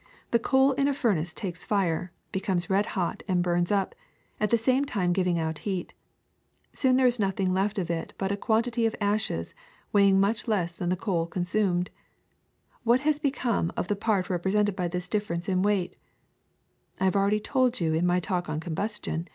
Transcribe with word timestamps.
* 0.00 0.30
The 0.32 0.38
coal 0.38 0.72
in 0.72 0.86
a 0.86 0.92
furnace 0.92 1.32
takes 1.32 1.64
fire, 1.64 2.12
becomes 2.30 2.68
red 2.68 2.84
hot, 2.92 3.22
and 3.26 3.42
burns 3.42 3.72
up, 3.72 3.94
at 4.38 4.50
the 4.50 4.58
same 4.58 4.84
time 4.84 5.14
giving 5.14 5.38
out 5.38 5.60
heat. 5.64 5.94
Soon 6.74 6.96
there 6.96 7.06
is 7.06 7.18
nothing 7.18 7.54
left 7.54 7.78
of 7.78 7.88
it 7.88 8.12
but 8.18 8.30
a 8.30 8.36
quantity 8.36 8.84
of 8.84 8.94
ashes 9.00 9.54
weighing 9.94 10.20
much 10.20 10.46
less 10.46 10.72
than 10.74 10.90
the 10.90 10.94
coal 10.94 11.26
consumed. 11.26 11.88
What 12.84 13.00
has 13.00 13.18
become 13.18 13.72
of 13.78 13.88
the 13.88 13.96
part 13.96 14.28
represented 14.28 14.76
by 14.76 14.88
this 14.88 15.08
difference 15.08 15.48
in 15.48 15.62
weight? 15.62 15.96
I 17.00 17.04
have 17.06 17.16
already 17.16 17.40
told 17.40 17.80
you 17.80 17.94
in 17.94 18.04
my 18.04 18.20
talk 18.20 18.50
on 18.50 18.60
combustion. 18.60 19.26